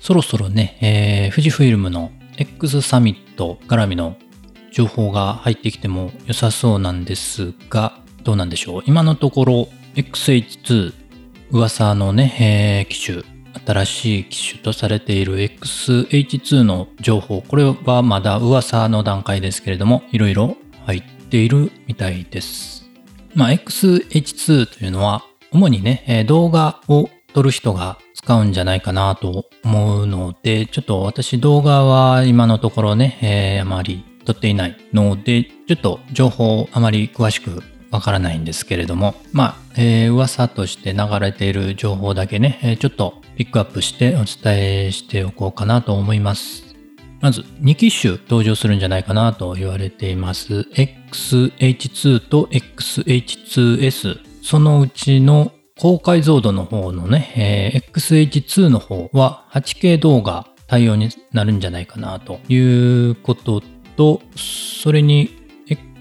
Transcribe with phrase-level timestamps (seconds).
[0.00, 4.16] そろそろね、えー、富士フイルムの X サミット絡みの
[4.72, 8.82] 情報が入ってきても良さそうなんですが、どうなんでしょう？
[8.86, 10.94] 今のところ XH2
[11.50, 13.22] 噂のね、えー、機種、
[13.66, 20.56] 新しい機種とされている XH2 の情報、これはまだ噂の段階ですけれども、いろいろ
[20.86, 22.88] 入っているみたいです。
[23.34, 25.22] まあ、XH2 というのは、
[25.52, 46.74] 主にね、動画を撮る人が使うんじゃないかなと思うので、ちょっと私動画は今のところね、えー、あまり撮っていないので、ちょっと情報あまり詳しくわからないんですけれども、まあ、えー、噂として流れている情報だけね、えー、ちょっとピックアップしてお伝えしておこうかなと思います。
[47.20, 50.66] まず、2機種登場するんじゃないかなと言われています。
[50.72, 54.20] XH2 と XH2S。
[54.40, 62.56] そのうちの高解像度の方のね、えー、XH2 の方は 8K 動画対応になるんじゃないかなとい
[63.10, 63.62] うこと
[63.96, 65.36] と、それに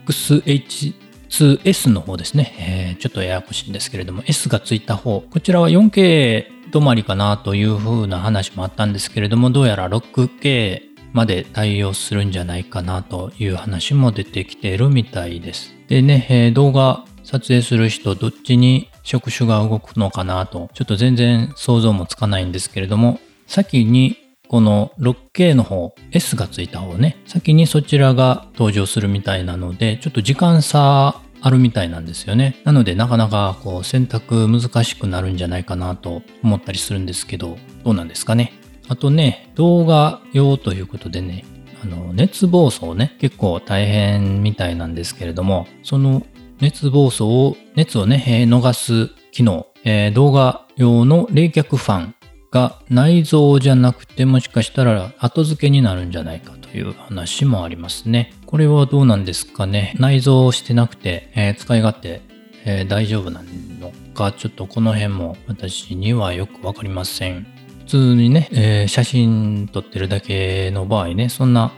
[0.07, 0.93] XH
[1.29, 15.73] 2S の方ですね、えー、ちょっとややこしいんですけれども、S がついた方、こちらは 4K 止まりかなという風な話もあったんですけれども、どうやら 6K まで対応するんじゃないかなという話も出てきているみたいです。
[15.89, 24.17] でね、えー、動画撮影する人、どっちに触手が動くのかなと、ちょっと全然想像もつかないんですけれども、先に
[24.49, 32.59] この 6K の方、S がついた方ね、先にそちらが登場するみたいなので、ちょっと時間差あるみたいなんですよね。
[32.63, 38.53] なのでなかなかこう選択難しくなるんじゃないかなと思ったりするんですけど、どうなんですかね。
[38.87, 41.45] あとね、動画用ということでね、
[41.83, 46.25] あの熱暴走ね、結構大変みたいなんですけれども、その
[46.59, 52.15] 熱暴走を、熱をね、逃す機能、えー、動画用の冷却ファン
[52.51, 58.33] が内蔵じゃなくてもしかしたら後付けになるんじゃないかという話もありますね。
[58.45, 59.95] これはどうなんですかね。
[59.99, 62.21] 内蔵してなくて、えー、使い勝手、
[62.63, 63.41] えー、大丈夫な
[63.81, 67.45] のか、ちょっとこの辺も私にはよくわかりません。
[67.79, 71.73] 普通にね、えー、写真撮ってるだけの場合ね、そんな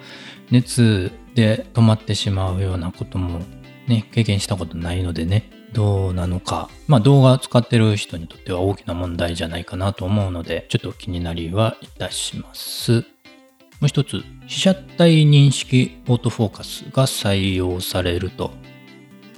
[0.52, 3.42] 熱で止まってしまうようなことも
[3.88, 6.70] ね、経験したことないのでね、どうなのか。
[6.88, 13.06] まあ動画使ってる人にとっては大きな問題じゃないかなと思うので、ちょっと気になりはいたします。
[13.80, 18.52] もう一つ、被写体認識オートフォーカスが採用されると。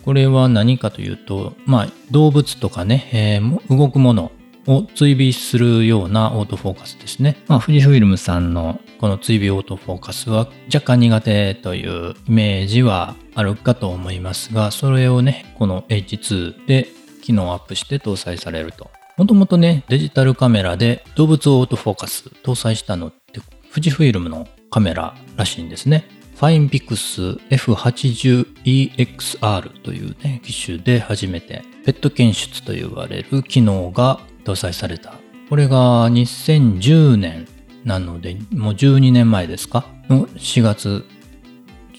[0.06, 4.32] これは何かというと、まあ、動物とかね、えー、動くもの
[4.66, 7.38] を追尾するようなオートフォーカスですね。
[7.48, 16.90] まあ、富士フイルムさんのこの追尾オートフォーカスは若干苦手というイメージはあるかと思いますが、それをね、この H2 で
[17.22, 18.92] 機能アップして搭載されると。
[19.16, 23.40] もともとね、デジタルカメラで動物オートフォーカス搭載したのって
[23.74, 26.06] 富士フイルムのカメラらしいんですね。
[26.36, 35.14] ファインピクス F80EXR というね、機種で初めてペット検出と呼ばれる機能が搭載された。
[35.50, 37.48] これが2010年
[37.86, 39.86] なので、もう12年前ですか？
[40.10, 41.06] の4月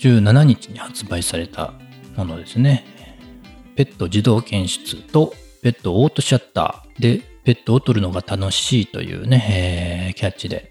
[0.00, 1.74] 17日に発売された
[2.16, 2.84] ものですね。
[3.76, 10.70] ペット自動検出とペットオートシャッターでペットを撮るのが楽しいというね、えー、キャッチで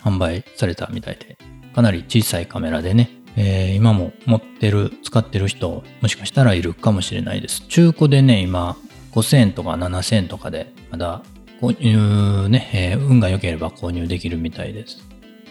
[0.00, 1.36] 販売されたみたいで、
[1.74, 7.66] かなり小さいカメラでね、えー、今も持ってる、使ってる人、もしかしたらいるかもしれないです。
[7.68, 8.76] 中古でね、今、
[9.12, 11.22] 5000円とか7000円とかで、まだ
[11.60, 14.98] 購入ね、えー、運が良ければ購入できるみたいです。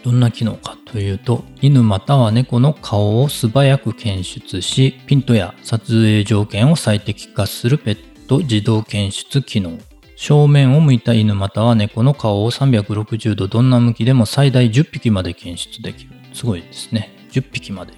[0.08, 9.78] どんな機能かというと、犬または猫の顔を素早く検出し、ピントや撮影条件を最適化するペット自動検出機能。
[10.16, 16.12] 正面を向いた犬または猫の顔を360度どんな向きでも最大10匹まで検出できる。
[16.34, 17.28] すごいですね。
[17.34, 17.92] 10匹まで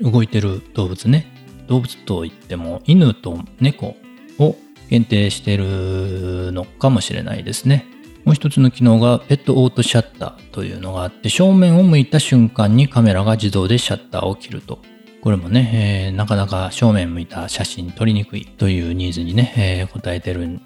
[0.00, 1.26] 動いてる動物ね。
[1.66, 3.96] 動物といっても犬と猫
[4.38, 4.56] を
[4.88, 7.93] 限定してるのかもしれないですね。
[8.24, 14.78] もう一つの機能がペットオートシャッターというのがあって正面を向いた瞬間にカメラが自動でシャッターを切ると。
[15.20, 20.60] これもね、えー、なかなか正面向いた写真撮りにくいというニーズにね、えー、応えてる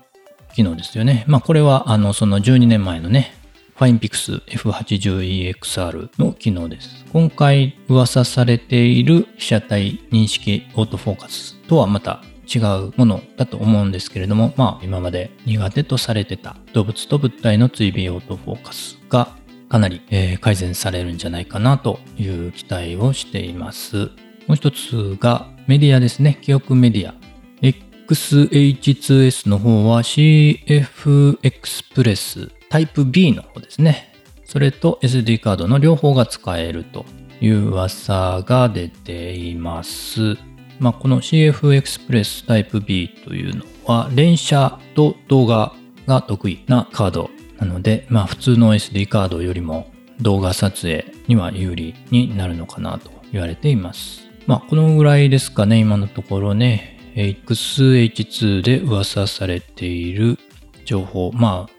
[0.53, 1.25] 機能ですよね。
[1.29, 3.35] まあこれはあのその12年前のね、
[3.77, 7.05] ファインピクス F80EXR の機能です。
[7.13, 12.21] 今回噂されている被写体認識オートフォーカスとはまた
[12.53, 12.59] 違
[12.89, 19.37] うものだと思うんですけれども、まあ今まで苦手とされてた動物と物体の追尾オートフォーカスが
[19.69, 24.07] かなり、えー、改善されるんじゃないかなという期待をしています。
[24.47, 26.39] もう一つがメディアですね。
[26.41, 27.15] 記憶メディア。
[27.61, 34.15] XH2S の方は CF エクスプレスタイプ B の方ですね。
[34.45, 37.05] それと SD カードの両方が使えると
[37.43, 40.39] いう噂が出ています。
[40.79, 45.73] まあ、この CF エクスプレスタイプ B というのは連写と動画
[46.07, 49.91] が得意なカードなので、まあ、普通の SD カードよりも
[50.21, 54.23] 動画撮影には有利になるのかなと言われています。
[54.47, 56.99] まあ、このぐらいですかね、今のところね。
[57.15, 60.39] XH2 で噂されている
[60.85, 61.33] 情報。
[61.33, 61.73] まあ、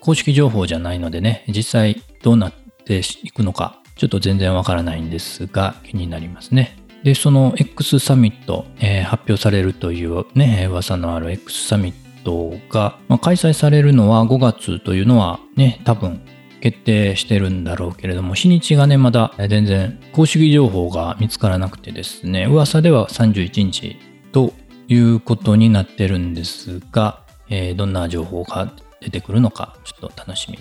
[0.00, 2.52] 公式情報じゃないのでね、実際どうなっ
[2.84, 6.79] ていくのか、ちょっと全然わからないんですが、気になりますね。
[7.02, 16.20] で、その X サミット、えー、発表されるというね、噂のある X サミットが、まあ、開催されるのは5月というのはね、多分
[16.60, 23.96] 決定してるんだろうけれども、日にちがね、まだ全然公式情報が見つからなくてですね、噂では31日
[24.32, 24.52] と
[24.88, 30.58] いうことになってるんですが、えー、どんな情報が出てくるのか、ちょっと楽しみ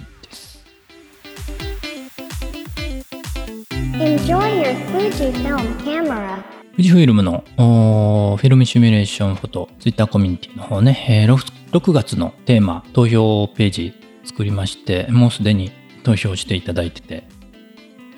[3.99, 6.41] Enjoy your Fujifilm camera.
[6.71, 13.93] 富士フイルムのフィルムシミュレーションフォトツイッターコミュニティの方ね、えー、6, 6月のテーマ投票ページ
[14.23, 15.73] 作りましてもうすでに
[16.05, 17.27] 投票していただいてて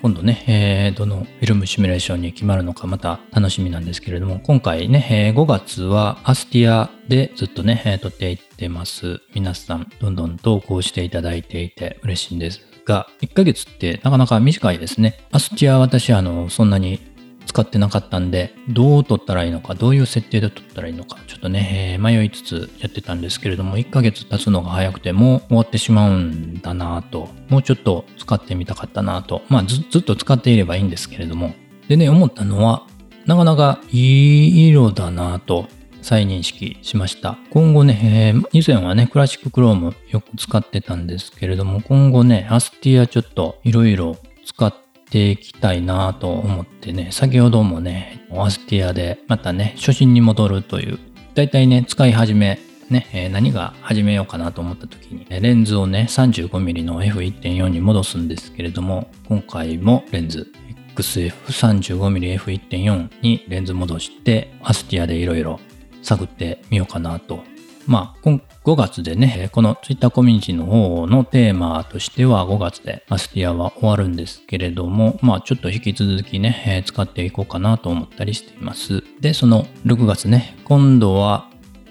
[0.02, 9.20] 今度ね、えー、どのフィルムシミュレーションに決まるのかまた楽しみなんですけれども、今回ね、えー、5月はアスティアでずっとね、えー、撮っていってます。
[9.32, 15.18] 皆さん、どんどん投稿していただいていて嬉しいんですが、1ヶ月ってなかなか短いですね。
[15.30, 17.00] アスティア私、あの、そんなに
[17.46, 31.54] 使ってなかったんで、どう撮ったらいいのか、どういう設定で撮ったらいいのか、ちょっとね、迷いつつやってたんですけれども、1ヶ月経つのが早くてもう終わってしまうんだなと、もうちょっと使ってみたかったなと、まあずっと使っていればいいんですけれども、
[31.88, 32.86] でね、思ったのは、
[33.26, 35.68] なかなかいい色だなと
[36.02, 37.38] 再認識しました。
[37.50, 44.74] 今後ね、えー、以前はね、クラシッククロームよく使ってたんですけれども、今後ね、アスティアちょっといろいろ使っ
[45.10, 50.98] ていきたいなと思ってね、先ほどもね、アスティアでまたね、初心に戻るという、
[51.34, 52.58] だいたいね、使い始め、
[52.90, 60.52] ね、何が始めようかなと思った時に、レンズをね、35mm の F1.4 に戻すんですけれども、今回もレンズ
[60.96, 65.60] XF35mm F1.4 にレンズ戻して、アスティアでいろいろ
[66.02, 67.40] 探ってみようかなと
[67.86, 68.28] まあ、
[68.64, 79.02] 5月でね、この Twitter コミュニティの方のテーマとしては5月でアスティアは終わるんですけれども、まあちょっと引き続きね、使っていこうかなと思ったりしています。
[79.20, 81.48] で、その6月ね、今度は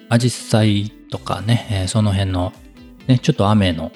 [0.10, 2.54] アジサイとかね、その辺の
[3.08, 3.92] ね、ちょっと雨の、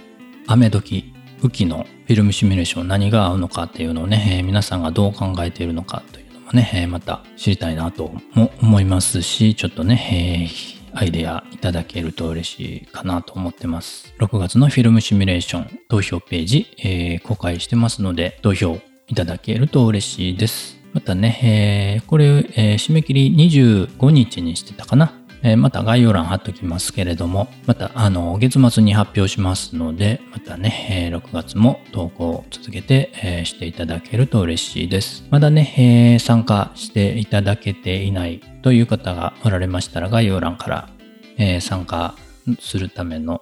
[0.48, 10.50] 雨時、雨季のフィルムシミュレーション何が合うのかっていうのをね、皆さんがどう考えているのかというもね、また知りたいなとも思いますし、ちょっとね、
[10.94, 14.14] アイデアいただけると嬉しいかなと思ってます。
[14.20, 20.78] 6月のフィルムシミュレーション投票ページ、えー、公開してますので、投票いただけると嬉しいです。
[20.94, 25.25] またね、えー、これ、えー、締め切り25日にしてたかな。
[25.58, 35.26] また概要欄貼っときますけれども、また、あの、月末に発表しますので、またね、え6月も投稿を続けて、していただけると嬉しいです。
[35.30, 40.90] まだね、参加していただけていないという方がおられましたら概要欄か
[41.38, 42.16] ら、参加
[42.60, 43.42] するための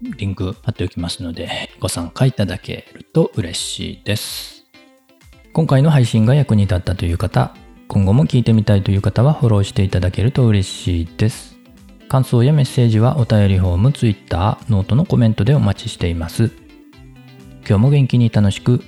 [0.00, 4.64] リンク貼っておきますのでご参加いただけると嬉しいです。
[5.52, 7.54] 今回の配信が役に立ったという方、
[7.88, 11.56] 今後も聞いてみたいという方はフォローしていただけると嬉しいです。
[12.08, 16.50] 感想やメッセージはお便りフォーム、Twitter、 note のコメントでお待ちしています。
[17.68, 18.82] 今日も元気に楽しく